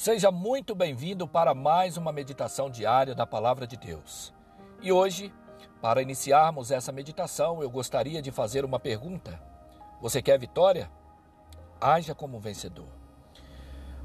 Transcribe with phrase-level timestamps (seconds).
[0.00, 4.32] Seja muito bem-vindo para mais uma meditação diária da Palavra de Deus.
[4.80, 5.34] E hoje,
[5.82, 9.42] para iniciarmos essa meditação, eu gostaria de fazer uma pergunta.
[10.00, 10.88] Você quer vitória?
[11.80, 12.86] Haja como vencedor.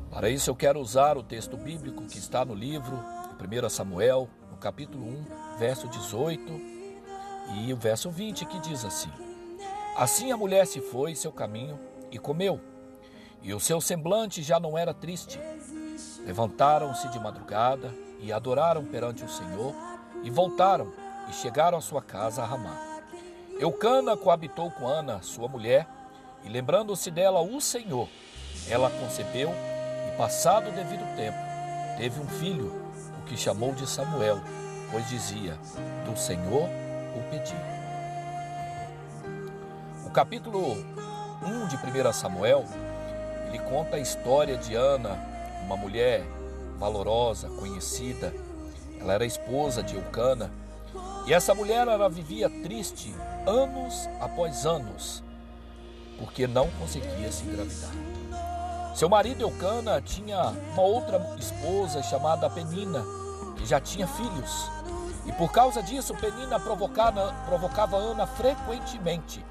[0.10, 3.00] Para isso, eu quero usar o texto bíblico que está no livro
[3.40, 6.54] 1 Samuel, no capítulo 1, verso 18
[7.60, 9.12] e o verso 20, que diz assim:
[9.96, 11.80] Assim a mulher se foi seu caminho
[12.12, 12.60] e comeu,
[13.44, 15.40] e o seu semblante já não era triste
[16.26, 19.76] Levantaram-se de madrugada e adoraram perante o Senhor
[20.24, 20.92] e voltaram
[21.30, 22.76] e chegaram à sua casa a Ramá.
[23.60, 25.88] Eucana coabitou com Ana, sua mulher,
[26.44, 28.08] e lembrando-se dela o Senhor,
[28.70, 31.38] ela concebeu e, passado o devido tempo,
[31.98, 32.74] teve um filho,
[33.20, 34.42] o que chamou de Samuel,
[34.92, 35.58] pois dizia:
[36.06, 36.68] Do Senhor
[37.16, 37.56] o pedi.
[40.06, 40.76] O capítulo
[41.42, 42.66] 1 de 1 Samuel,
[43.48, 45.33] ele conta a história de Ana,
[45.64, 46.24] uma mulher
[46.78, 48.34] valorosa, conhecida.
[49.00, 50.52] Ela era esposa de Eucana.
[51.26, 53.16] E essa mulher ela vivia triste
[53.48, 55.24] anos após anos,
[56.20, 57.92] porque não conseguia se engravidar.
[58.94, 63.04] Seu marido Eucana tinha uma outra esposa chamada Penina,
[63.56, 64.70] que já tinha filhos.
[65.26, 69.44] E por causa disso, Penina provocava, provocava Ana frequentemente,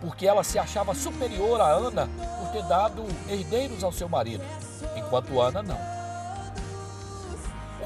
[0.00, 4.44] porque ela se achava superior a Ana por ter dado herdeiros ao seu marido
[4.96, 5.78] enquanto Ana não.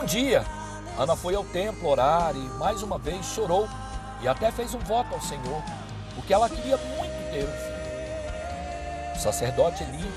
[0.01, 0.45] Um dia,
[0.99, 3.69] Ana foi ao templo orar e mais uma vez chorou
[4.21, 5.63] e até fez um voto ao Senhor,
[6.15, 9.17] porque ela queria muito ter um filho.
[9.17, 10.13] O sacerdote Eli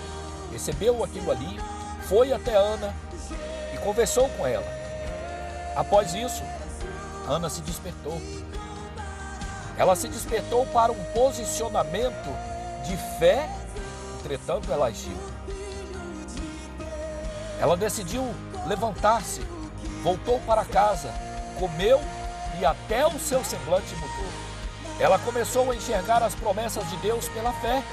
[0.51, 1.59] recebeu aquilo ali,
[2.07, 2.93] foi até Ana
[3.73, 4.65] e conversou com ela.
[5.75, 6.43] Após isso,
[7.27, 8.21] Ana se despertou.
[9.77, 12.29] Ela se despertou para um posicionamento
[12.85, 13.49] de fé,
[14.19, 15.17] entretanto ela agiu.
[17.59, 18.33] Ela decidiu
[18.67, 19.41] levantar-se,
[20.03, 21.13] voltou para casa,
[21.59, 21.99] comeu
[22.59, 24.45] e até o seu semblante mudou.
[24.99, 27.83] Ela começou a enxergar as promessas de Deus pela fé.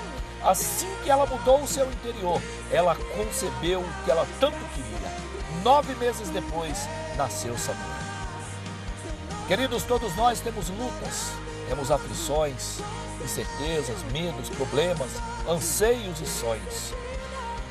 [0.44, 2.40] Assim que ela mudou o seu interior,
[2.70, 5.12] ela concebeu o que ela tanto queria.
[5.62, 8.02] Nove meses depois, nasceu Samuel.
[9.46, 11.32] Queridos, todos nós temos lutas,
[11.68, 12.78] temos aflições,
[13.22, 15.10] incertezas, medos, problemas,
[15.48, 16.94] anseios e sonhos.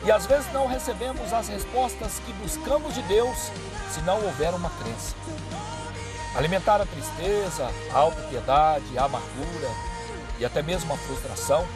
[0.03, 3.37] E às vezes não recebemos as respostas que buscamos de Deus
[3.91, 5.15] se não houver uma crença.
[6.35, 9.69] Alimentar a tristeza, a autopiedade, a amargura
[10.39, 11.67] e até mesmo a frustração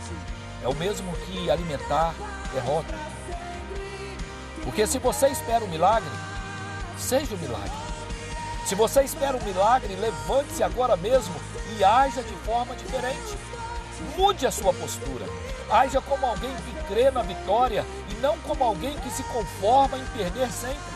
[0.64, 2.16] é o mesmo que alimentar
[2.54, 2.96] derrota.
[4.64, 6.10] Porque se você espera um milagre,
[6.98, 7.85] seja o um milagre.
[8.66, 11.36] Se você espera um milagre, levante-se agora mesmo
[11.78, 13.38] e haja de forma diferente.
[14.18, 15.26] Mude a sua postura.
[15.70, 20.06] Haja como alguém que crê na vitória e não como alguém que se conforma em
[20.18, 20.96] perder sempre.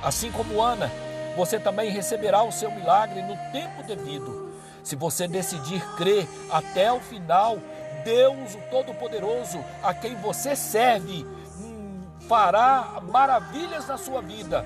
[0.00, 0.90] Assim como Ana,
[1.36, 4.52] você também receberá o seu milagre no tempo devido.
[4.84, 7.58] Se você decidir crer até o final,
[8.04, 11.26] Deus, o Todo-Poderoso, a quem você serve,
[11.60, 14.64] hum, fará maravilhas na sua vida.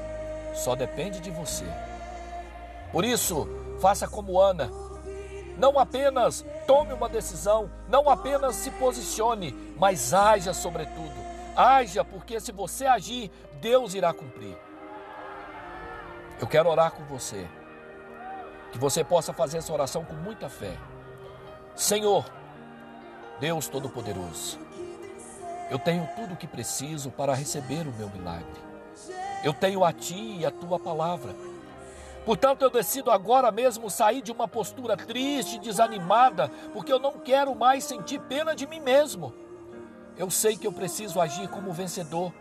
[0.54, 1.64] Só depende de você.
[2.94, 3.46] Por isso,
[3.80, 4.70] faça como Ana
[5.56, 11.14] não apenas tome uma decisão, não apenas se posicione, mas haja sobretudo.
[11.56, 14.56] Haja, porque se você agir, Deus irá cumprir.
[16.40, 17.46] Eu quero orar com você.
[18.72, 20.76] Que você possa fazer essa oração com muita fé.
[21.76, 22.24] Senhor,
[23.38, 24.58] Deus Todo-Poderoso,
[25.68, 28.62] eu tenho tudo o que preciso para receber o meu milagre.
[29.44, 31.34] Eu tenho a Ti e a Tua palavra.
[32.24, 37.54] Portanto, eu decido agora mesmo sair de uma postura triste, desanimada, porque eu não quero
[37.54, 39.34] mais sentir pena de mim mesmo.
[40.16, 42.32] Eu sei que eu preciso agir como vencedor,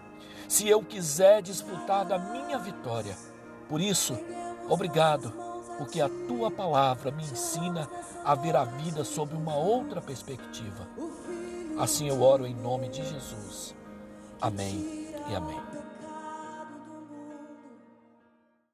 [0.47, 3.17] se eu quiser desfrutar da minha vitória.
[3.67, 4.17] Por isso,
[4.69, 5.33] obrigado,
[5.77, 7.89] porque a tua palavra me ensina
[8.23, 10.87] a ver a vida sob uma outra perspectiva.
[11.77, 13.75] Assim eu oro em nome de Jesus.
[14.39, 15.82] Amém e amém.